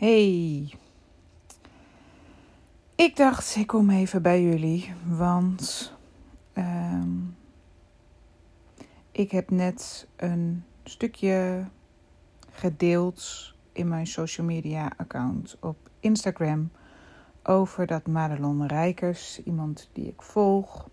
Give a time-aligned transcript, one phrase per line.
[0.00, 0.72] Hey.
[2.94, 5.92] Ik dacht, ik kom even bij jullie, want
[6.52, 7.08] ehm,
[9.12, 11.64] ik heb net een stukje
[12.50, 16.70] gedeeld in mijn social media account op Instagram
[17.42, 20.88] over dat Madelon Rijkers, iemand die ik volg,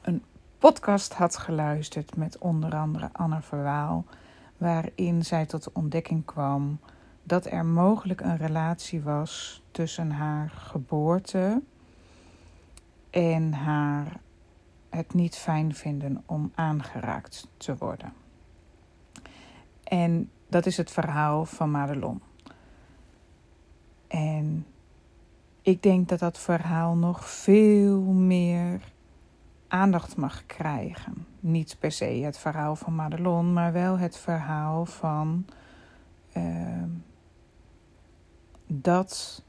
[0.00, 0.22] een
[0.58, 4.04] podcast had geluisterd met onder andere Anne Verwaal,
[4.56, 6.78] waarin zij tot de ontdekking kwam
[7.30, 11.62] dat er mogelijk een relatie was tussen haar geboorte
[13.10, 14.20] en haar
[14.88, 18.12] het niet fijn vinden om aangeraakt te worden.
[19.84, 22.20] En dat is het verhaal van Madelon.
[24.06, 24.66] En
[25.62, 28.80] ik denk dat dat verhaal nog veel meer
[29.68, 31.26] aandacht mag krijgen.
[31.40, 35.46] Niet per se het verhaal van Madelon, maar wel het verhaal van
[36.36, 36.82] uh,
[38.72, 39.42] dat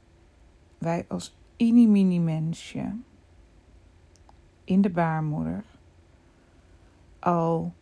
[0.78, 2.96] wij als mini mensje
[4.64, 5.64] in de baarmoeder
[7.18, 7.72] al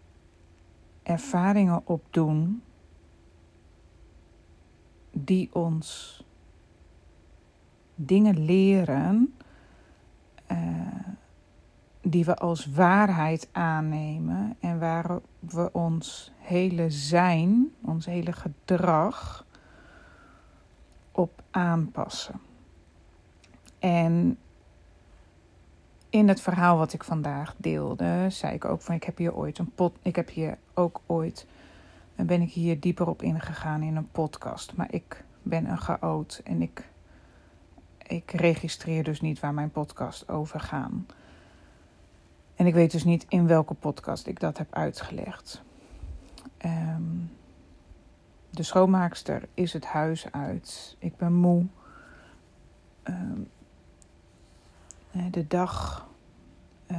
[1.03, 2.63] ervaringen opdoen
[5.11, 6.19] die ons
[7.95, 9.35] dingen leren
[10.53, 10.59] uh,
[12.03, 19.47] die we als waarheid aannemen en waar we ons hele zijn, ons hele gedrag
[21.13, 22.41] op aanpassen.
[23.79, 24.39] En
[26.11, 29.59] in het verhaal wat ik vandaag deelde, zei ik ook van ik heb hier ooit
[29.59, 31.47] een pot, ik heb hier ook ooit,
[32.15, 34.77] en ben ik hier dieper op ingegaan in een podcast.
[34.77, 36.89] Maar ik ben een chaot en ik,
[38.07, 40.91] ik registreer dus niet waar mijn podcast over gaat.
[42.55, 45.63] En ik weet dus niet in welke podcast ik dat heb uitgelegd.
[46.65, 47.31] Um,
[48.51, 50.97] de schoonmaakster is het huis uit.
[50.99, 51.67] Ik ben moe.
[53.05, 53.49] Um,
[55.31, 56.09] de dag
[56.91, 56.99] uh,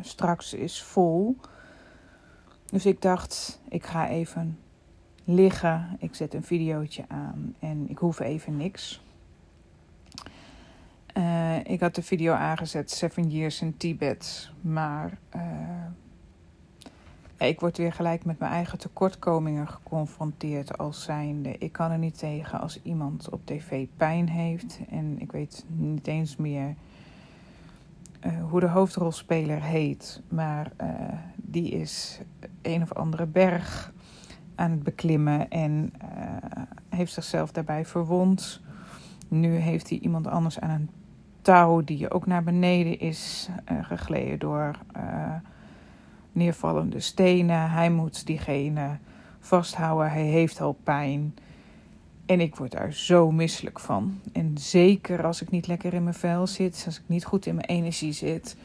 [0.00, 1.36] straks is vol.
[2.66, 4.58] Dus ik dacht, ik ga even
[5.24, 5.96] liggen.
[5.98, 9.04] Ik zet een videootje aan en ik hoef even niks.
[11.16, 14.50] Uh, ik had de video aangezet, Seven Years in Tibet.
[14.60, 15.18] Maar
[17.36, 21.58] ik word weer gelijk met mijn eigen tekortkomingen geconfronteerd als zijnde.
[21.58, 24.78] Ik kan er niet tegen als iemand op tv pijn heeft.
[24.90, 26.74] En ik weet niet eens meer
[28.26, 30.22] uh, hoe de hoofdrolspeler heet.
[30.28, 30.88] Maar uh,
[31.36, 32.20] die is
[32.62, 33.92] een of andere berg
[34.54, 38.60] aan het beklimmen en uh, heeft zichzelf daarbij verwond.
[39.28, 40.90] Nu heeft hij iemand anders aan een
[41.42, 43.48] touw die ook naar beneden is
[43.82, 44.78] gegleden door
[46.36, 47.70] neervallende stenen.
[47.70, 48.98] Hij moet diegene
[49.40, 50.10] vasthouden.
[50.10, 51.34] Hij heeft al pijn.
[52.26, 54.20] En ik word daar zo misselijk van.
[54.32, 57.54] En zeker als ik niet lekker in mijn vel zit, als ik niet goed in
[57.54, 58.56] mijn energie zit,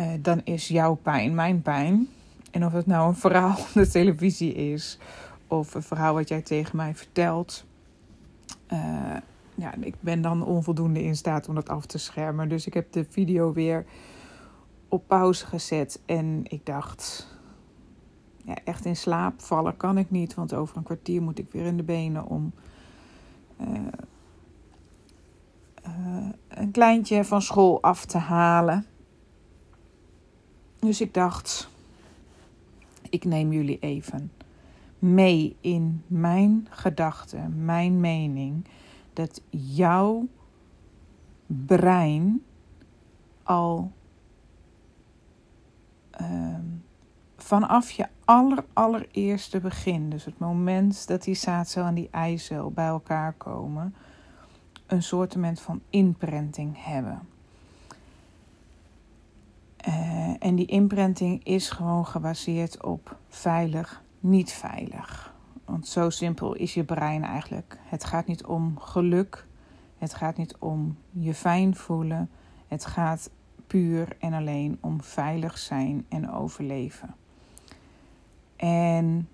[0.00, 2.08] uh, dan is jouw pijn mijn pijn.
[2.50, 4.98] En of het nou een verhaal op de televisie is,
[5.46, 7.64] of een verhaal wat jij tegen mij vertelt.
[8.72, 9.16] Uh,
[9.54, 12.48] ja, ik ben dan onvoldoende in staat om dat af te schermen.
[12.48, 13.84] Dus ik heb de video weer
[14.94, 16.00] op pauze gezet.
[16.06, 17.28] En ik dacht,
[18.44, 20.34] ja, echt in slaap vallen kan ik niet.
[20.34, 22.52] Want over een kwartier moet ik weer in de benen om
[23.60, 23.68] uh,
[25.86, 28.86] uh, een kleintje van school af te halen.
[30.78, 31.68] Dus ik dacht,
[33.10, 34.32] ik neem jullie even
[34.98, 38.64] mee in mijn gedachten, mijn mening.
[39.12, 40.26] Dat jouw
[41.46, 42.42] brein
[43.42, 43.92] al
[46.20, 46.56] uh,
[47.36, 52.86] vanaf je aller, allereerste begin, dus het moment dat die zaadcel en die eicel bij
[52.86, 53.94] elkaar komen,
[54.86, 57.28] een soortement van imprinting hebben.
[59.88, 65.34] Uh, en die imprinting is gewoon gebaseerd op veilig, niet veilig.
[65.64, 67.78] Want zo simpel is je brein eigenlijk.
[67.84, 69.46] Het gaat niet om geluk.
[69.98, 72.30] Het gaat niet om je fijn voelen.
[72.68, 73.30] Het gaat
[73.74, 77.14] puur en alleen om veilig zijn en overleven.
[78.56, 79.28] En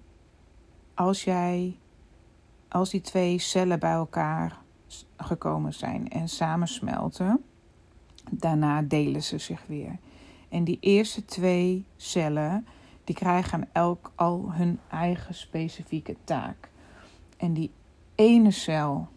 [0.94, 1.76] als jij,
[2.68, 4.58] als die twee cellen bij elkaar
[5.16, 7.44] gekomen zijn en samensmelten,
[8.30, 9.98] daarna delen ze zich weer.
[10.48, 12.66] En die eerste twee cellen,
[13.04, 16.70] die krijgen elk al hun eigen specifieke taak.
[17.36, 17.70] En die
[18.14, 19.08] ene cel,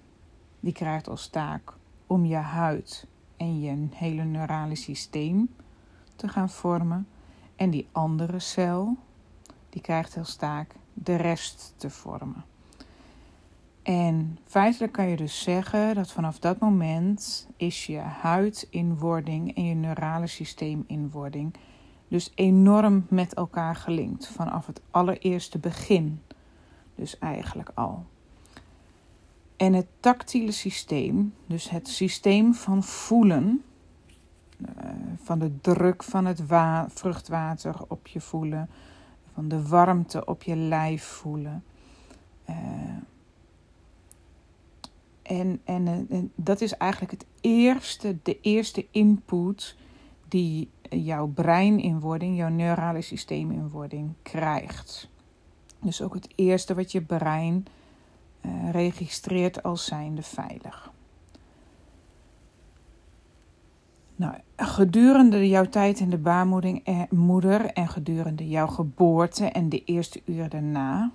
[0.59, 1.73] die krijgt als taak
[2.07, 3.07] om je huid
[3.43, 5.49] en je hele neurale systeem
[6.15, 7.07] te gaan vormen.
[7.55, 8.97] En die andere cel,
[9.69, 12.43] die krijgt als taak de rest te vormen.
[13.81, 19.55] En feitelijk kan je dus zeggen dat vanaf dat moment is je huid in wording
[19.55, 21.53] en je neurale systeem in wording.
[22.07, 26.21] Dus enorm met elkaar gelinkt vanaf het allereerste begin.
[26.95, 28.05] Dus eigenlijk al.
[29.57, 33.63] En het tactiele systeem, dus het systeem van voelen,
[34.59, 34.89] uh,
[35.23, 36.41] van de druk van het
[36.87, 38.69] vruchtwater op je voelen,
[39.33, 41.63] van de warmte op je lijf voelen.
[42.49, 42.55] Uh,
[45.21, 49.75] en, en, en, dat is eigenlijk het eerste, de eerste input
[50.27, 55.09] die jouw brein in wording, jouw neurale systeem in wording krijgt.
[55.79, 57.65] Dus ook het eerste wat je brein
[58.45, 60.91] uh, registreert als zijnde veilig.
[64.15, 70.49] Nou, gedurende jouw tijd in de baarmoeder en gedurende jouw geboorte en de eerste uren
[70.49, 71.11] daarna,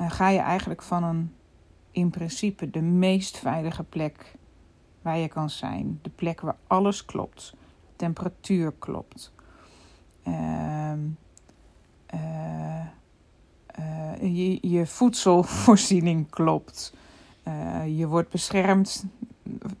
[0.00, 1.32] uh, ga je eigenlijk van een
[1.94, 4.34] in principe de meest veilige plek
[5.02, 5.98] waar je kan zijn.
[6.02, 7.54] De plek waar alles klopt.
[7.86, 9.32] De temperatuur klopt.
[10.26, 10.92] Uh,
[14.20, 16.94] je, je, voedselvoorziening klopt.
[17.48, 19.04] Uh, je wordt beschermd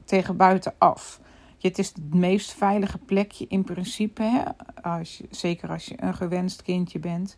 [0.04, 1.20] tegen buitenaf.
[1.60, 4.22] Het is het meest veilige plekje in principe.
[4.22, 4.42] Hè?
[4.82, 7.36] Als zeker als je een gewenst kindje bent.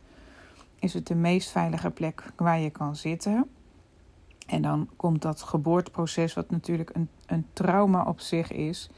[0.78, 3.48] Is het de meest veilige plek waar je kan zitten.
[4.46, 8.90] En dan komt dat geboorteproces, wat natuurlijk een, een trauma op zich is.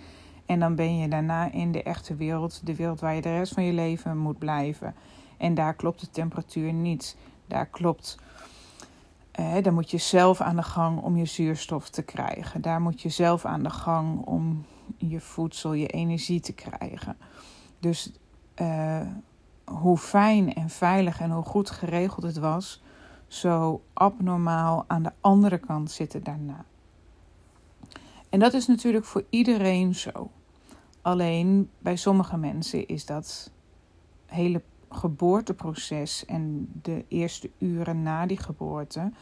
[0.46, 3.52] En dan ben je daarna in de echte wereld, de wereld waar je de rest
[3.52, 4.94] van je leven moet blijven.
[5.37, 7.16] En daar klopt de temperatuur niet.
[7.49, 8.19] Daar klopt.
[9.31, 12.61] Eh, dan moet je zelf aan de gang om je zuurstof te krijgen.
[12.61, 14.65] Daar moet je zelf aan de gang om
[14.97, 17.17] je voedsel, je energie te krijgen.
[17.79, 18.12] Dus
[18.55, 19.06] eh,
[19.65, 22.83] hoe fijn en veilig en hoe goed geregeld het was,
[23.27, 26.65] zo abnormaal aan de andere kant zitten daarna.
[28.29, 30.31] En dat is natuurlijk voor iedereen zo.
[31.03, 33.51] Alleen bij sommige mensen is dat
[34.27, 39.12] hele geboorteproces en de eerste uren na die geboorte,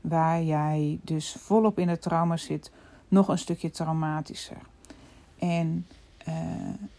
[0.00, 2.72] waar jij dus volop in het trauma zit,
[3.08, 4.60] nog een stukje traumatischer.
[5.38, 5.86] En,
[6.28, 6.34] uh,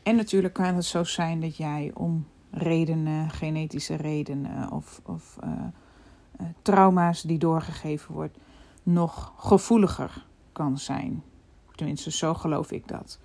[0.03, 5.49] en natuurlijk kan het zo zijn dat jij om redenen, genetische redenen of, of uh,
[5.49, 8.37] uh, trauma's die doorgegeven wordt,
[8.83, 11.23] nog gevoeliger kan zijn.
[11.75, 13.19] Tenminste, zo geloof ik dat.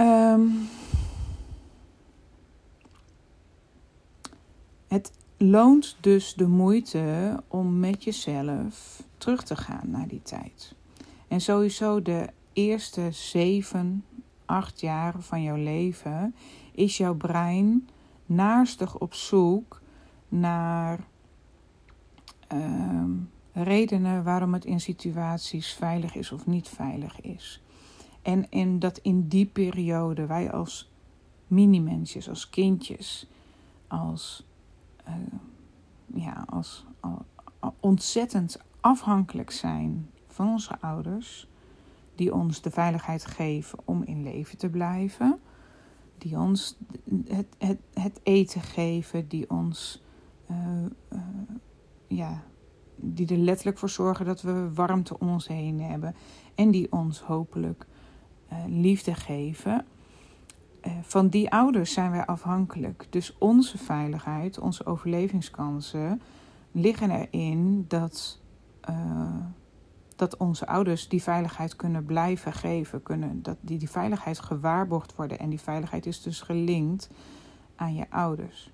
[0.00, 0.68] Um,
[4.94, 10.74] het loont dus de moeite om met jezelf terug te gaan naar die tijd.
[11.28, 14.04] En sowieso de eerste zeven,
[14.44, 16.34] acht jaar van jouw leven
[16.72, 17.88] is jouw brein
[18.26, 19.80] naarstig op zoek
[20.28, 21.06] naar
[22.52, 23.04] uh,
[23.52, 27.62] redenen waarom het in situaties veilig is of niet veilig is.
[28.22, 30.90] En, en dat in die periode wij als
[31.46, 33.26] mini-mensjes, als kindjes,
[33.88, 34.46] als,
[35.08, 35.14] uh,
[36.14, 36.86] ja, als,
[37.80, 41.48] ontzettend afhankelijk zijn van onze ouders,
[42.14, 45.40] die ons de veiligheid geven om in leven te blijven,
[46.18, 46.78] die ons
[47.28, 50.02] het, het, het eten geven, die ons
[50.50, 50.56] uh,
[51.12, 51.18] uh,
[52.06, 52.42] ja,
[52.96, 56.14] die er letterlijk voor zorgen dat we warmte om ons heen hebben.
[56.54, 57.86] En die ons hopelijk
[58.66, 59.86] liefde geven.
[60.86, 63.06] Uh, van die ouders zijn wij afhankelijk.
[63.10, 66.20] Dus onze veiligheid, onze overlevingskansen
[66.72, 68.40] liggen erin dat,
[68.90, 69.36] uh,
[70.16, 73.02] dat onze ouders die veiligheid kunnen blijven geven.
[73.02, 75.38] Kunnen, dat die, die veiligheid gewaarborgd worden.
[75.38, 77.10] En die veiligheid is dus gelinkt
[77.76, 78.70] aan je ouders.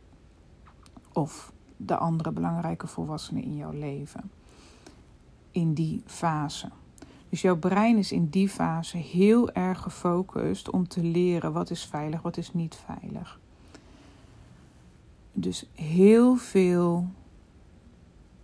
[1.12, 4.31] Of de andere belangrijke volwassenen in jouw leven.
[5.50, 6.71] In die fase.
[7.30, 11.84] Dus jouw brein is in die fase heel erg gefocust om te leren wat is
[11.84, 13.40] veilig, wat is niet veilig.
[15.32, 17.08] Dus heel veel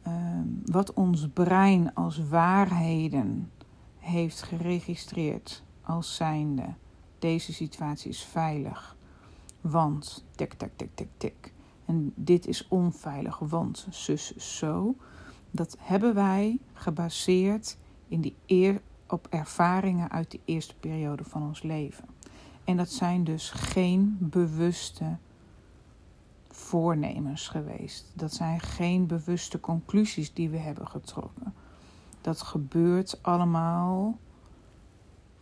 [0.07, 3.51] um, wat ons brein als waarheden
[3.99, 6.75] heeft geregistreerd als zijnde.
[7.19, 8.97] Deze situatie is veilig.
[9.61, 11.53] Want tik, tik, tik, tik, tik.
[11.85, 14.95] En dit is onveilig, want zus zo.
[15.51, 17.77] Dat hebben wij gebaseerd
[18.09, 22.05] in die eer, op ervaringen uit de eerste periode van ons leven.
[22.65, 25.17] En dat zijn dus geen bewuste
[26.49, 28.13] voornemens geweest.
[28.15, 31.55] Dat zijn geen bewuste conclusies die we hebben getrokken.
[32.21, 34.19] Dat gebeurt allemaal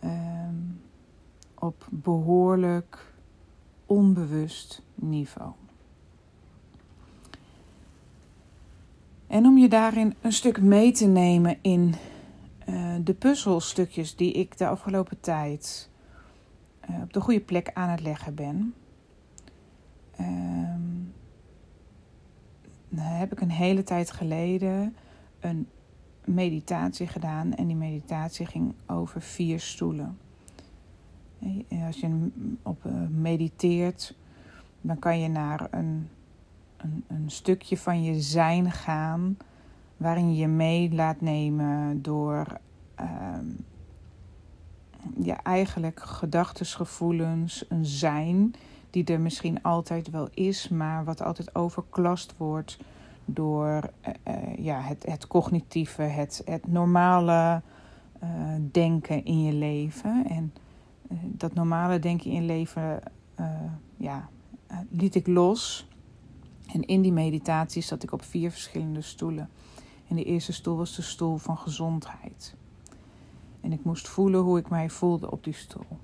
[0.04, 0.80] um,
[1.54, 3.14] op behoorlijk
[3.86, 5.52] onbewust niveau.
[9.26, 11.94] En om je daarin een stuk mee te nemen in
[13.04, 15.90] de puzzelstukjes die ik de afgelopen tijd
[16.90, 18.74] uh, op de goede plek aan het leggen ben.
[20.20, 21.12] Um,
[22.94, 24.96] heb ik een hele tijd geleden
[25.40, 25.68] een
[26.24, 27.54] meditatie gedaan.
[27.54, 30.18] En die meditatie ging over vier stoelen.
[31.86, 32.30] Als je
[32.62, 34.16] op mediteert,
[34.80, 36.08] dan kan je naar een,
[36.76, 39.36] een, een stukje van je zijn gaan
[39.96, 42.46] waarin je je mee laat nemen door
[43.00, 43.06] uh,
[45.22, 48.54] ja, eigenlijk gedachten, gevoelens, een zijn
[48.90, 52.78] die er misschien altijd wel is, maar wat altijd overklast wordt
[53.24, 53.90] door
[54.28, 57.62] uh, ja, het, het cognitieve, het, het normale
[58.22, 58.28] uh,
[58.72, 60.26] denken in je leven.
[60.28, 60.52] En
[61.22, 63.00] dat normale denken in je leven
[63.96, 64.28] ja,
[64.90, 65.88] liet ik los.
[66.72, 69.48] En in die meditatie zat ik op vier verschillende stoelen.
[70.08, 72.54] En de eerste stoel was de stoel van gezondheid.
[73.60, 75.98] En ik moest voelen hoe ik mij voelde op die stoel.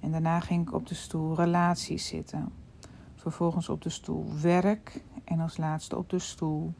[0.00, 2.52] En daarna ging ik op de stoel relaties zitten.
[3.14, 5.04] Vervolgens op de stoel werk.
[5.24, 6.74] En als laatste op de stoel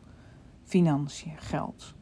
[0.65, 1.95] financiën, geld.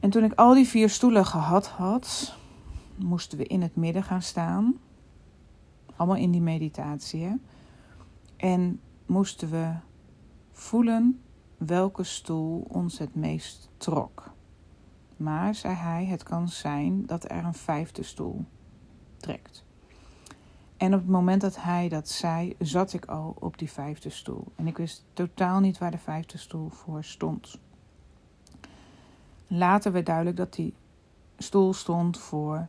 [0.00, 2.36] En toen ik al die vier stoelen gehad had,
[2.96, 4.74] moesten we in het midden gaan staan.
[5.96, 7.40] Allemaal in die meditatie.
[8.36, 9.74] En moesten we
[10.50, 11.20] voelen
[11.66, 14.30] welke stoel ons het meest trok.
[15.16, 18.44] Maar, zei hij, het kan zijn dat er een vijfde stoel
[19.16, 19.64] trekt.
[20.76, 24.44] En op het moment dat hij dat zei, zat ik al op die vijfde stoel.
[24.56, 27.58] En ik wist totaal niet waar de vijfde stoel voor stond.
[29.46, 30.74] Later werd duidelijk dat die
[31.38, 32.68] stoel stond voor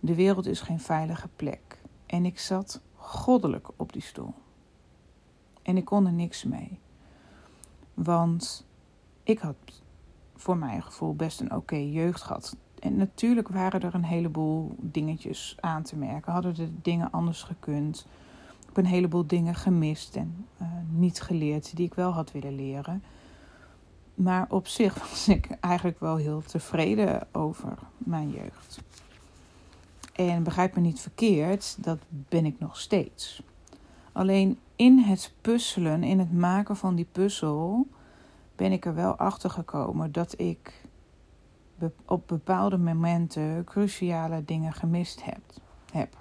[0.00, 1.78] de wereld is geen veilige plek.
[2.06, 4.34] En ik zat goddelijk op die stoel.
[5.62, 6.78] En ik kon er niks mee.
[8.02, 8.66] Want
[9.22, 9.56] ik had
[10.36, 12.56] voor mijn gevoel best een oké jeugd gehad.
[12.78, 16.32] En natuurlijk waren er een heleboel dingetjes aan te merken.
[16.32, 18.06] Hadden de dingen anders gekund.
[18.60, 22.54] Ik heb een heleboel dingen gemist en uh, niet geleerd die ik wel had willen
[22.54, 23.02] leren.
[24.14, 28.80] Maar op zich was ik eigenlijk wel heel tevreden over mijn jeugd.
[30.12, 33.42] En begrijp me niet verkeerd, dat ben ik nog steeds.
[34.12, 37.86] Alleen in het puzzelen, in het maken van die puzzel,
[38.56, 40.86] ben ik er wel achter gekomen dat ik
[42.04, 45.40] op bepaalde momenten cruciale dingen gemist heb.
[45.92, 46.16] heb.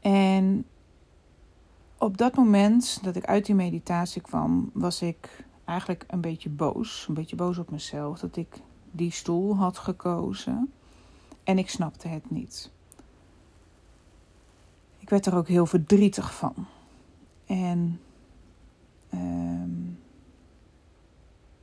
[0.00, 0.66] En
[1.98, 7.04] op dat moment dat ik uit die meditatie kwam, was ik eigenlijk een beetje boos.
[7.08, 10.72] Een beetje boos op mezelf dat ik die stoel had gekozen.
[11.44, 12.73] En ik snapte het niet.
[15.04, 16.54] Ik werd er ook heel verdrietig van.
[17.46, 18.00] En
[19.14, 19.98] um,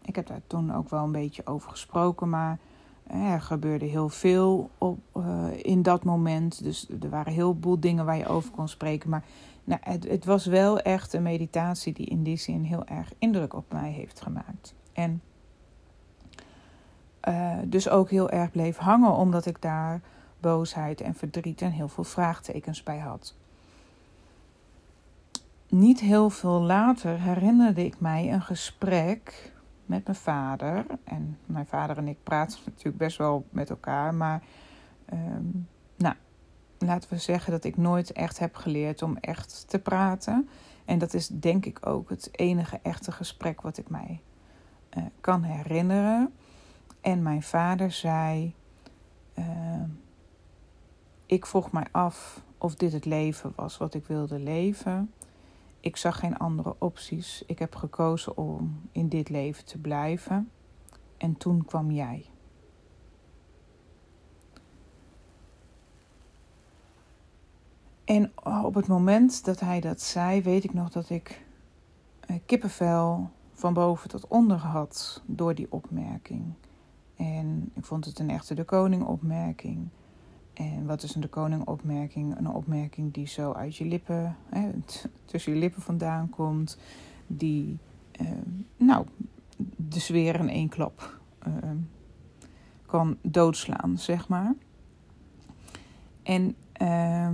[0.02, 2.60] ik heb daar toen ook wel een beetje over gesproken, maar
[3.08, 6.64] er gebeurde heel veel op, uh, in dat moment.
[6.64, 9.10] Dus er waren heel veel dingen waar je over kon spreken.
[9.10, 9.24] Maar
[9.64, 13.54] nou, het, het, was wel echt een meditatie die in die zin heel erg indruk
[13.54, 14.74] op mij heeft gemaakt.
[14.94, 15.22] En
[17.28, 20.02] uh, dus ook heel erg bleef hangen, omdat ik daar
[20.42, 23.36] boosheid en verdriet en heel veel vraagtekens bij had.
[25.70, 29.54] Niet heel veel later herinnerde ik mij een gesprek
[29.86, 30.86] met mijn vader.
[31.04, 34.14] En mijn vader en ik praten natuurlijk best wel met elkaar.
[34.16, 34.44] Maar
[35.14, 36.16] um, nou,
[36.78, 40.50] laten we zeggen dat ik nooit echt heb geleerd om echt te praten.
[40.86, 44.22] En dat is denk ik ook het enige echte gesprek wat ik mij
[44.98, 46.34] uh, kan herinneren.
[47.02, 48.56] En mijn vader zei:
[49.40, 49.46] uh,
[51.32, 55.14] Ik vroeg mij af of dit het leven was wat ik wilde leven.
[55.80, 57.44] Ik zag geen andere opties.
[57.46, 60.52] Ik heb gekozen om in dit leven te blijven.
[61.18, 62.26] En toen kwam jij.
[68.06, 68.32] En
[68.64, 71.46] op het moment dat hij dat zei, weet ik nog dat ik
[72.20, 76.54] eh, kippenvel van boven tot onder had door die opmerking.
[77.16, 79.90] En ik vond het een echte de koning opmerking.
[80.54, 82.38] En wat is een de koning opmerking?
[82.38, 84.70] Een opmerking die zo uit je lippen, hè,
[85.26, 86.78] tussen je lippen vandaan komt.
[87.28, 87.78] Die,
[88.22, 88.28] uh,
[88.78, 89.06] nou,
[89.76, 91.54] de sfeer in één klap uh,
[92.86, 94.56] kan doodslaan, zeg maar.
[96.24, 97.30] En, uh,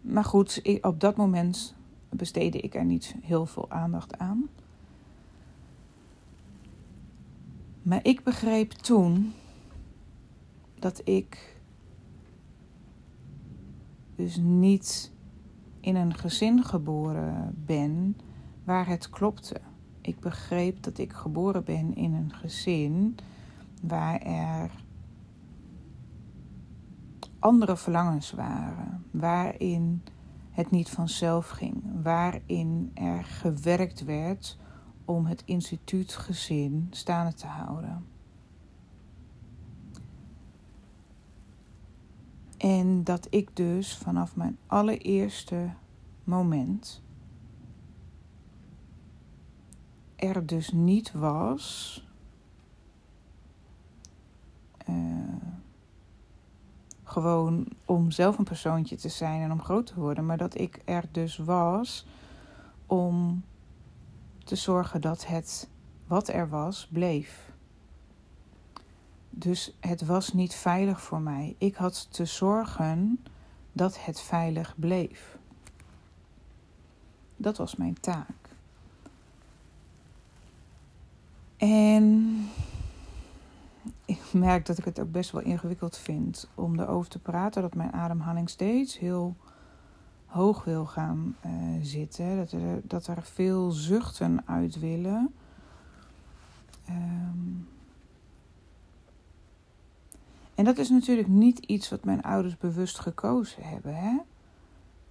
[0.00, 1.74] maar goed, op dat moment
[2.08, 4.48] besteedde ik er niet heel veel aandacht aan.
[7.82, 9.32] Maar ik begreep toen
[10.78, 11.59] dat ik
[14.20, 15.12] dus niet
[15.80, 18.16] in een gezin geboren ben
[18.64, 19.60] waar het klopte.
[20.00, 23.16] Ik begreep dat ik geboren ben in een gezin
[23.82, 24.70] waar er
[27.38, 30.02] andere verlangens waren, waarin
[30.50, 34.58] het niet vanzelf ging, waarin er gewerkt werd
[35.04, 38.04] om het instituutgezin staande te houden.
[42.60, 45.70] En dat ik dus vanaf mijn allereerste
[46.24, 47.02] moment
[50.16, 52.04] er dus niet was.
[54.88, 54.96] Uh,
[57.04, 60.82] gewoon om zelf een persoontje te zijn en om groot te worden, maar dat ik
[60.84, 62.06] er dus was
[62.86, 63.44] om
[64.44, 65.68] te zorgen dat het
[66.06, 67.49] wat er was bleef.
[69.30, 71.54] Dus het was niet veilig voor mij.
[71.58, 73.20] Ik had te zorgen
[73.72, 75.38] dat het veilig bleef.
[77.36, 78.48] Dat was mijn taak.
[81.56, 82.48] En
[84.04, 87.62] ik merk dat ik het ook best wel ingewikkeld vind om erover te praten.
[87.62, 89.36] Dat mijn ademhaling steeds heel
[90.26, 92.36] hoog wil gaan uh, zitten.
[92.36, 95.34] Dat er, dat er veel zuchten uit willen.
[96.88, 97.68] Um,
[100.60, 103.94] en dat is natuurlijk niet iets wat mijn ouders bewust gekozen hebben.
[103.94, 104.18] Hè?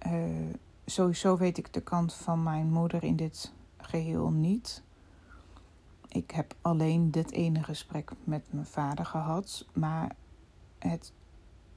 [0.06, 0.54] Uh,
[0.84, 4.82] sowieso weet ik de kant van mijn moeder in dit geheel niet.
[6.08, 9.66] Ik heb alleen dit ene gesprek met mijn vader gehad.
[9.72, 10.16] Maar
[10.78, 11.12] het,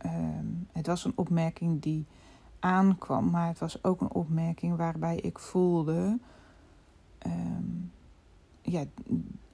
[0.05, 0.11] uh,
[0.71, 2.05] het was een opmerking die
[2.59, 3.29] aankwam.
[3.29, 6.19] Maar het was ook een opmerking waarbij ik voelde.
[7.25, 7.91] Um,
[8.61, 8.83] ja,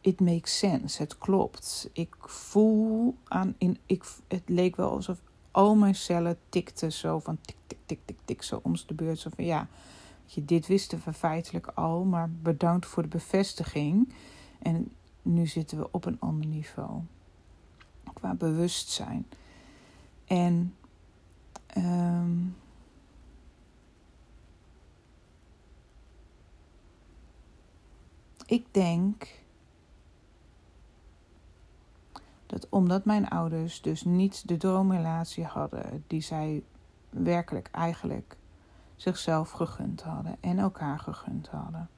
[0.01, 1.01] it makes sense.
[1.01, 1.89] Het klopt.
[1.93, 3.55] Ik voel aan.
[3.57, 7.99] In, ik, het leek wel alsof al mijn cellen tikten zo van tik, tik, tik,
[8.05, 8.43] tik, tik.
[8.43, 9.19] Zo om de beurt.
[9.19, 9.67] Zo van ja.
[10.25, 14.13] Je, dit wisten we feitelijk al, maar bedankt voor de bevestiging.
[14.59, 14.91] En
[15.21, 17.01] nu zitten we op een ander niveau.
[18.13, 19.27] Qua bewustzijn.
[20.25, 20.75] En
[21.77, 22.55] um,
[28.45, 29.27] ik denk
[32.49, 36.63] dat omdat mijn ouders dus niet de droomrelatie hadden die zij
[37.09, 38.37] werkelijk eigenlijk
[38.95, 41.89] zichzelf gegund hadden en elkaar gegund hadden.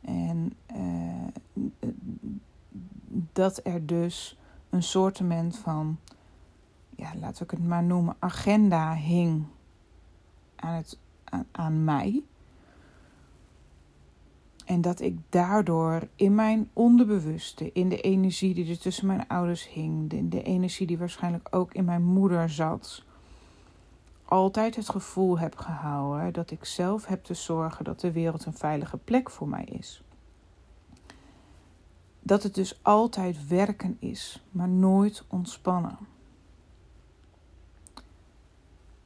[0.00, 1.90] En uh,
[3.32, 4.38] dat er dus
[4.70, 5.98] een soortement van,
[6.96, 9.44] ja, laten we het maar noemen, agenda hing
[10.56, 10.98] aan, het,
[11.50, 12.22] aan mij.
[14.64, 19.68] En dat ik daardoor in mijn onderbewuste, in de energie die er tussen mijn ouders
[19.68, 23.04] hing, in de energie die waarschijnlijk ook in mijn moeder zat,
[24.24, 28.54] altijd het gevoel heb gehouden dat ik zelf heb te zorgen dat de wereld een
[28.54, 30.02] veilige plek voor mij is.
[32.20, 35.98] Dat het dus altijd werken is, maar nooit ontspannen.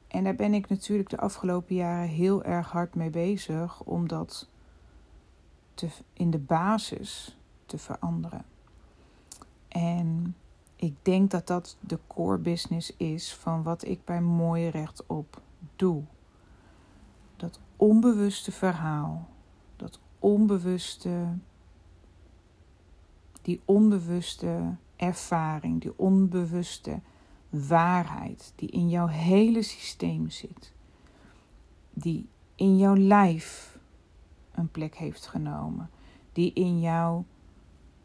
[0.07, 4.49] En daar ben ik natuurlijk de afgelopen jaren heel erg hard mee bezig, omdat
[5.79, 8.45] te, in de basis te veranderen.
[9.67, 10.35] En
[10.75, 15.41] ik denk dat dat de core business is van wat ik bij Mooi Rechtop
[15.75, 16.03] doe.
[17.35, 19.27] Dat onbewuste verhaal,
[19.75, 21.37] dat onbewuste,
[23.41, 26.99] die onbewuste ervaring, die onbewuste
[27.49, 30.73] waarheid die in jouw hele systeem zit,
[31.93, 33.78] die in jouw lijf
[34.59, 35.89] een plek heeft genomen.
[36.33, 37.25] Die in jouw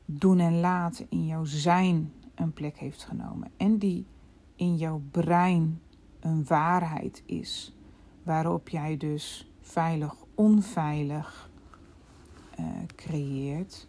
[0.05, 3.51] doen en laten, in jouw zijn een plek heeft genomen.
[3.57, 4.07] En die
[4.57, 5.81] in jouw brein
[6.21, 7.75] een waarheid is.
[8.23, 11.51] Waarop jij dus veilig, onveilig
[12.61, 13.89] uh, creëert.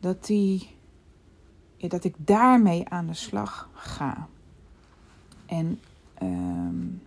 [0.00, 0.76] Dat, die,
[1.76, 4.28] ja, dat ik daarmee aan de slag ga.
[5.46, 5.80] En
[6.22, 7.02] um,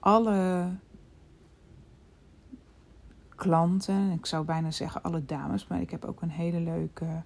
[0.00, 0.70] alle
[3.28, 7.22] klanten, ik zou bijna zeggen alle dames, maar ik heb ook een hele leuke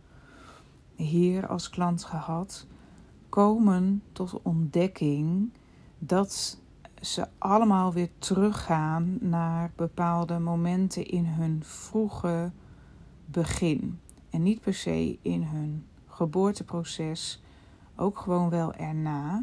[0.96, 2.66] heer als klant gehad,
[3.28, 5.52] komen tot ontdekking
[5.98, 6.60] dat
[7.00, 12.50] ze allemaal weer teruggaan naar bepaalde momenten in hun vroege
[13.24, 13.98] begin.
[14.30, 17.42] En niet per se in hun geboorteproces,
[17.96, 19.42] ook gewoon wel erna.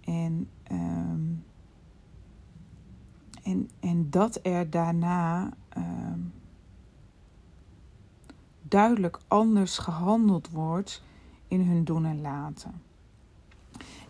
[0.00, 1.44] En um,
[3.42, 5.84] en, en dat er daarna uh,
[8.62, 11.02] duidelijk anders gehandeld wordt
[11.48, 12.82] in hun doen en laten.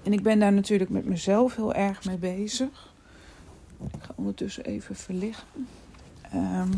[0.03, 2.95] En ik ben daar natuurlijk met mezelf heel erg mee bezig.
[3.93, 5.69] Ik ga ondertussen even verlichten.
[6.23, 6.73] Ehm,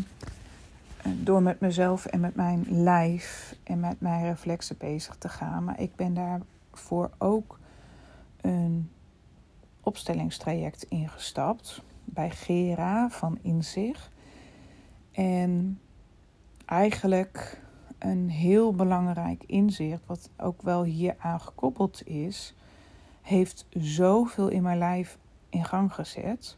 [1.13, 5.63] door met mezelf en met mijn lijf en met mijn reflexen bezig te gaan.
[5.63, 7.59] Maar ik ben daarvoor ook
[8.41, 8.89] een
[9.81, 14.09] opstellingstraject ingestapt bij Gera van Inzicht.
[15.11, 15.79] En
[16.65, 17.61] eigenlijk
[17.99, 22.55] een heel belangrijk inzicht, wat ook wel hier aan gekoppeld is,
[23.21, 25.17] heeft zoveel in mijn lijf
[25.49, 26.57] in gang gezet.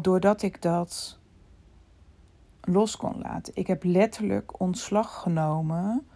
[0.00, 1.18] Doordat ik dat
[2.60, 3.56] los kon laten.
[3.56, 6.06] Ik heb letterlijk ontslag genomen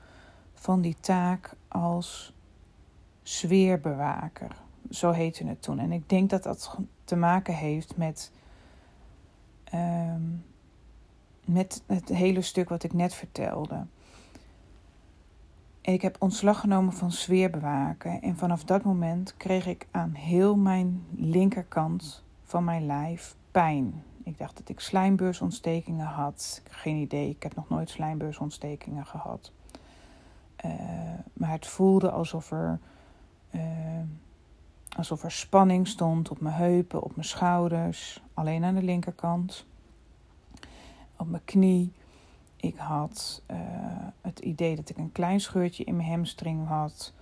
[0.54, 2.34] van die taak als
[3.22, 4.61] sfeerbewaker.
[4.90, 5.78] Zo heette het toen.
[5.78, 8.32] En ik denk dat dat te maken heeft met,
[9.64, 10.22] ehm,
[11.44, 13.86] met het hele stuk wat ik net vertelde.
[15.80, 18.22] ik heb ontslag genomen van sfeerbewaken.
[18.22, 24.02] En vanaf dat moment kreeg ik aan heel mijn linkerkant van mijn lijf pijn.
[24.24, 26.62] Ik dacht dat ik slijmbeursontstekingen had.
[26.70, 29.52] Geen idee, ik heb nog nooit slijmbeursontstekingen gehad.
[30.64, 30.72] Uh,
[31.32, 32.78] maar het voelde alsof er,
[33.50, 33.62] uh,
[34.96, 39.66] alsof er spanning stond op mijn heupen, op mijn schouders, alleen aan de linkerkant,
[41.16, 41.92] op mijn knie.
[42.56, 43.56] Ik had uh,
[44.20, 47.12] het idee dat ik een klein scheurtje in mijn hamstring had,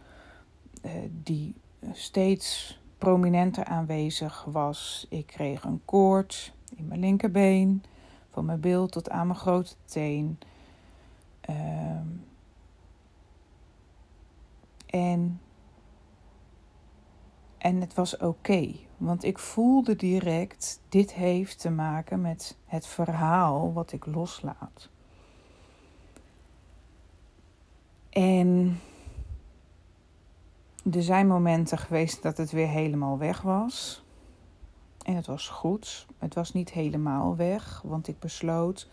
[1.23, 1.55] die
[1.93, 5.07] steeds prominenter aanwezig was.
[5.09, 7.83] Ik kreeg een koorts in mijn linkerbeen,
[8.31, 10.39] van mijn bil tot aan mijn grote teen.
[11.51, 11.57] Uh,
[14.87, 15.41] en,
[17.61, 23.73] en het was oké, want ik voelde direct: dit heeft te maken met het verhaal
[23.73, 24.89] wat ik loslaat.
[28.11, 28.81] En
[30.93, 34.05] er zijn momenten geweest dat het weer helemaal weg was.
[35.05, 36.07] En het was goed.
[36.19, 38.89] Het was niet helemaal weg, want ik besloot: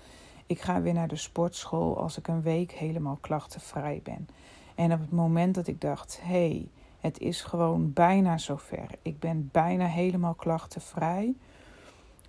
[0.45, 4.27] ik ga weer naar de sportschool als ik een week helemaal klachtenvrij ben.
[4.75, 6.69] En op het moment dat ik dacht: hé, hey,
[7.07, 8.87] het is gewoon bijna zover.
[9.01, 11.35] Ik ben bijna helemaal klachtenvrij.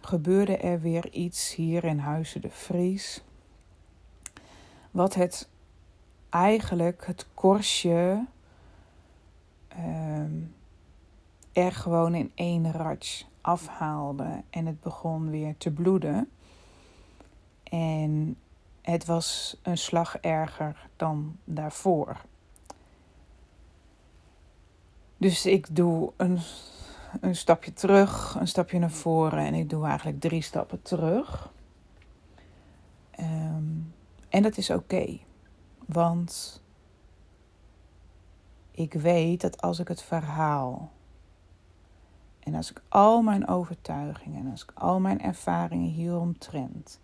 [0.01, 3.25] Gebeurde er weer iets hier in Huizen de Vries.
[4.91, 5.49] Wat het
[6.31, 8.27] eigenlijk het korstje
[9.79, 10.23] uh,
[11.53, 16.31] er gewoon in één ratsch afhaalde en het begon weer te bloeden.
[17.63, 18.37] En
[18.83, 22.21] het was een slag erger dan daarvoor.
[25.19, 26.39] Dus ik doe een,
[27.21, 31.53] een stapje terug, een stapje naar voren en ik doe eigenlijk drie stappen terug.
[33.21, 33.95] Um,
[34.29, 35.19] en dat is oké,
[35.87, 36.63] want
[38.71, 40.91] ik weet dat als ik het verhaal
[42.41, 47.01] en als ik al mijn overtuigingen en als ik al mijn ervaringen hieromtrent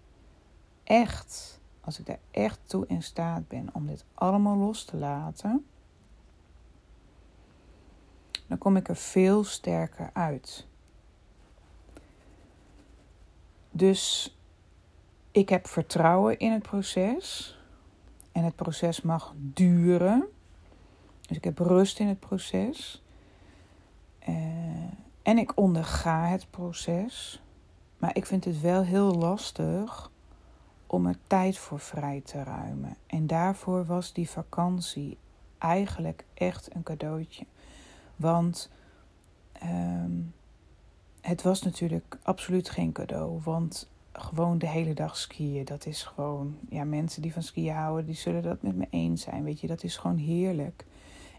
[0.85, 5.67] echt, als ik daar echt toe in staat ben om dit allemaal los te laten,
[8.47, 10.67] dan kom ik er veel sterker uit.
[13.71, 14.35] Dus
[15.31, 17.59] ik heb vertrouwen in het proces.
[18.33, 20.25] En het proces mag duren.
[21.21, 23.03] Dus ik heb rust in het proces.
[24.29, 24.35] Uh,
[25.23, 27.43] en ik onderga het proces.
[27.99, 30.11] Maar ik vind het wel heel lastig
[30.87, 32.97] om er tijd voor vrij te ruimen.
[33.07, 35.19] En daarvoor was die vakantie
[35.59, 37.47] eigenlijk echt een cadeautje.
[38.17, 38.71] Want
[39.63, 40.35] um,
[41.21, 43.41] het was natuurlijk absoluut geen cadeau.
[43.43, 46.57] Want gewoon de hele dag skiën, dat is gewoon...
[46.69, 49.45] Ja, mensen die van skiën houden, die zullen dat met me eens zijn.
[49.45, 50.85] Weet je, dat is gewoon heerlijk.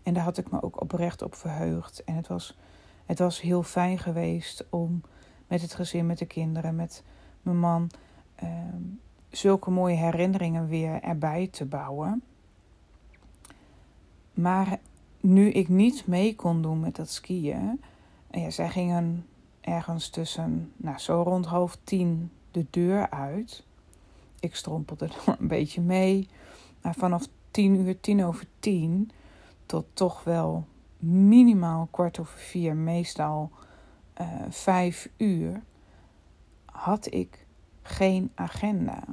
[0.03, 2.03] En daar had ik me ook oprecht op verheugd.
[2.03, 2.57] En het was,
[3.05, 5.01] het was heel fijn geweest om
[5.47, 7.03] met het gezin, met de kinderen, met
[7.41, 7.89] mijn man...
[8.43, 12.23] Um, zulke mooie herinneringen weer erbij te bouwen.
[14.33, 14.79] Maar
[15.25, 17.81] nu ik niet mee kon doen met dat skiën.
[18.31, 19.25] Ja, zij gingen
[19.61, 23.63] ergens tussen, nou, zo rond half tien de deur uit.
[24.39, 26.27] Ik strompelde er een beetje mee.
[26.81, 29.11] Maar vanaf tien uur, tien over tien,
[29.65, 30.65] tot toch wel
[30.97, 33.51] minimaal kwart over vier, meestal
[34.21, 35.61] uh, vijf uur,
[36.65, 37.45] had ik
[37.81, 39.03] geen agenda.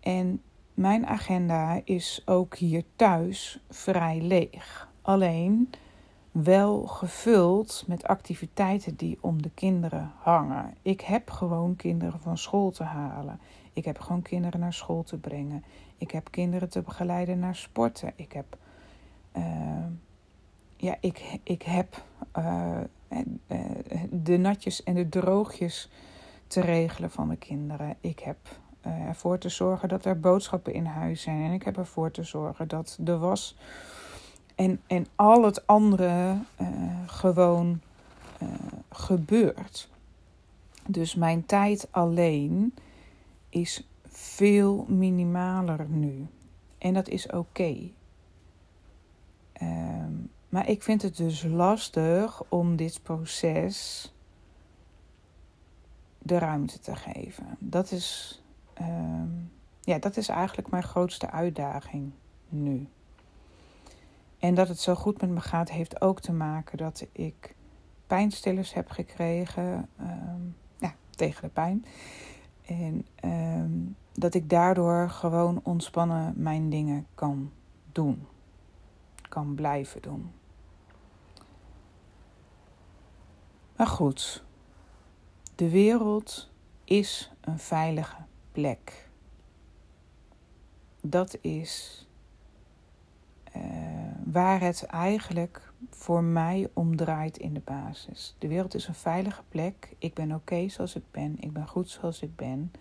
[0.00, 0.42] En
[0.74, 4.88] mijn agenda is ook hier thuis vrij leeg.
[5.02, 5.70] Alleen
[6.30, 10.74] wel gevuld met activiteiten die om de kinderen hangen.
[10.82, 13.40] Ik heb gewoon kinderen van school te halen.
[13.72, 15.64] Ik heb gewoon kinderen naar school te brengen.
[15.98, 18.12] Ik heb kinderen te begeleiden naar sporten.
[18.16, 18.56] Ik heb,
[19.36, 19.44] uh,
[20.76, 22.04] ja, ik, ik heb
[22.38, 22.78] uh,
[24.10, 25.90] de natjes en de droogjes
[26.46, 27.96] te regelen van de kinderen.
[28.00, 28.36] Ik heb
[28.84, 31.42] ervoor te zorgen dat er boodschappen in huis zijn.
[31.42, 33.56] En ik heb ervoor te zorgen dat de was
[34.54, 36.36] en, en al het andere
[37.06, 37.80] gewoon
[38.90, 39.88] gebeurt.
[40.86, 42.74] Dus mijn tijd alleen
[43.48, 46.26] is veel minimaler nu.
[46.78, 47.76] En dat is oké.
[49.52, 50.12] Ehm,
[50.48, 54.12] maar ik vind het dus lastig om dit proces
[56.18, 57.56] de ruimte te geven.
[57.58, 58.42] Dat is,
[58.74, 59.28] ehm,
[59.80, 62.12] ja, dat is eigenlijk mijn grootste uitdaging
[62.48, 62.88] nu.
[64.38, 67.54] En dat het zo goed met me gaat, heeft ook te maken dat ik
[68.06, 70.40] pijnstillers heb gekregen ehm,
[70.78, 71.84] ja, tegen de pijn.
[72.64, 73.06] En
[74.12, 77.50] dat ik daardoor gewoon ontspannen mijn dingen kan
[77.92, 78.26] doen.
[79.28, 80.32] Kan blijven doen.
[83.76, 84.44] Maar goed,
[85.54, 86.50] de wereld
[86.84, 88.16] is een veilige
[88.54, 89.08] plek.
[91.00, 92.06] Dat is
[93.56, 93.62] uh,
[94.24, 98.34] waar het eigenlijk voor mij om draait in de basis.
[98.38, 99.94] De wereld is een veilige plek.
[99.98, 101.36] Ik ben oké zoals ik ben.
[101.40, 102.72] Ik ben goed zoals ik ben.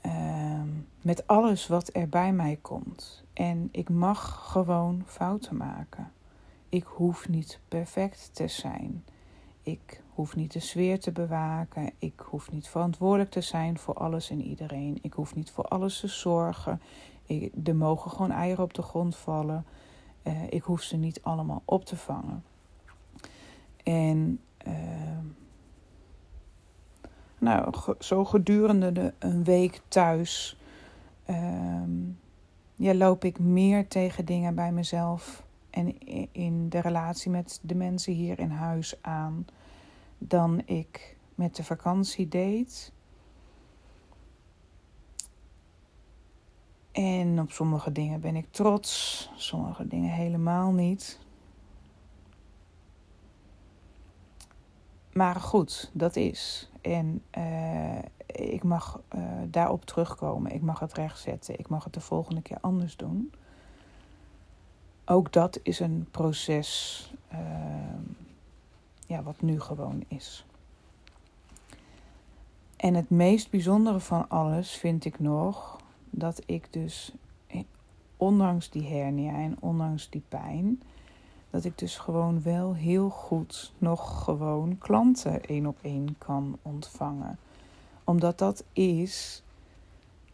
[0.00, 0.68] Ehm,
[1.02, 3.24] met alles wat er bij mij komt.
[3.32, 6.12] En ik mag gewoon fouten maken.
[6.68, 9.04] Ik hoef niet perfect te zijn.
[9.62, 11.90] Ik hoef niet de sfeer te bewaken.
[11.98, 14.98] Ik hoef niet verantwoordelijk te zijn voor alles en iedereen.
[15.02, 16.80] Ik hoef niet voor alles te zorgen.
[17.26, 19.64] Ik, er mogen gewoon eieren op de grond vallen.
[20.22, 22.44] Uh, ik hoef ze niet allemaal op te vangen.
[23.82, 24.74] En uh,
[27.38, 30.58] nou, zo gedurende de, een week thuis
[31.30, 32.18] um,
[32.74, 35.98] ja, loop ik meer tegen dingen bij mezelf en
[36.32, 39.46] in de relatie met de mensen hier in huis aan
[40.18, 42.92] dan ik met de vakantie deed.
[46.92, 51.18] En op sommige dingen ben ik trots, sommige dingen helemaal niet.
[55.12, 56.70] Maar goed, dat is.
[56.80, 60.52] En uh, ik mag uh, daarop terugkomen.
[60.52, 61.58] Ik mag het rechtzetten.
[61.58, 63.32] Ik mag het de volgende keer anders doen.
[65.04, 67.38] Ook dat is een proces uh,
[69.06, 70.44] ja, wat nu gewoon is.
[72.76, 77.12] En het meest bijzondere van alles vind ik nog dat ik dus,
[78.16, 80.82] ondanks die hernia en ondanks die pijn,
[81.50, 87.38] dat ik dus gewoon wel heel goed nog gewoon klanten één op één kan ontvangen.
[88.04, 89.42] Omdat dat is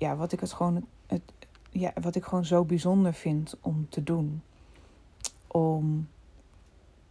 [0.01, 1.23] ja, wat ik het gewoon het,
[1.71, 4.43] ja, wat ik gewoon zo bijzonder vind om te doen.
[5.47, 6.09] Om,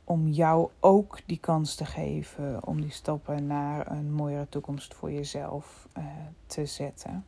[0.09, 5.11] om jou ook die kans te geven om die stappen naar een mooiere toekomst voor
[5.11, 6.03] jezelf uh,
[6.45, 7.25] te zetten.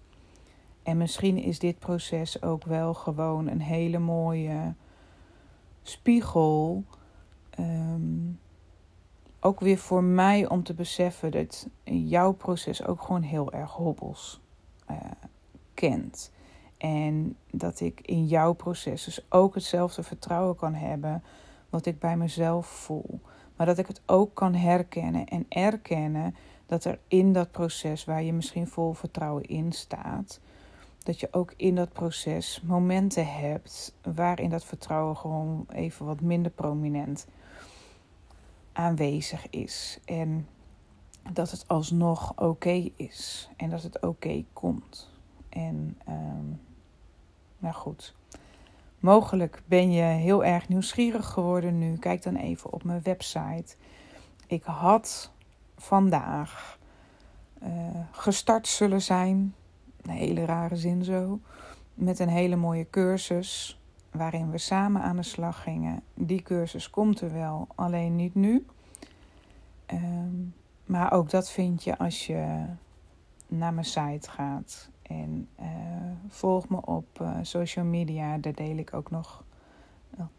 [0.84, 4.74] En misschien is dit proces ook wel gewoon een hele mooie
[5.82, 6.84] spiegel.
[7.60, 8.39] Um,
[9.39, 14.41] ook weer voor mij om te beseffen dat jouw proces ook gewoon heel erg hobbels
[14.91, 14.98] uh,
[15.74, 16.32] kent.
[16.78, 21.24] En dat ik in jouw proces dus ook hetzelfde vertrouwen kan hebben
[21.71, 23.19] wat ik bij mezelf voel.
[23.55, 28.23] Maar dat ik het ook kan herkennen en erkennen dat er in dat proces waar
[28.23, 30.39] je misschien vol vertrouwen in staat,
[31.03, 36.51] dat je ook in dat proces momenten hebt waarin dat vertrouwen gewoon even wat minder
[36.51, 37.27] prominent
[38.71, 39.99] aanwezig is.
[40.05, 40.47] En
[41.31, 45.10] dat het alsnog oké is en dat het oké komt.
[45.49, 46.62] En um,
[47.57, 48.15] nou goed.
[49.01, 51.97] Mogelijk ben je heel erg nieuwsgierig geworden nu.
[51.97, 53.75] Kijk dan even op mijn website.
[54.47, 55.31] Ik had
[55.77, 56.79] vandaag
[57.63, 57.69] uh,
[58.11, 59.55] gestart zullen zijn
[60.01, 61.39] een hele rare zin zo.
[61.93, 63.79] Met een hele mooie cursus
[64.11, 66.03] waarin we samen aan de slag gingen.
[66.13, 68.65] Die cursus komt er wel, alleen niet nu.
[69.93, 70.53] Um,
[70.85, 72.65] maar ook dat vind je als je
[73.51, 74.89] naar mijn site gaat.
[75.01, 75.65] En uh,
[76.27, 78.37] volg me op uh, social media.
[78.37, 79.43] Daar deel ik ook nog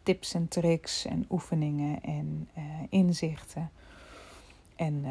[0.03, 3.71] tips en tricks en oefeningen en uh, inzichten.
[4.77, 5.05] En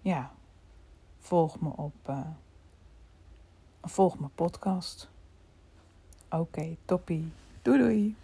[0.00, 0.32] ja,
[1.18, 2.14] volg me op
[3.82, 5.08] volg mijn podcast.
[6.24, 7.32] Oké, okay, toppie.
[7.62, 8.16] Doei doei.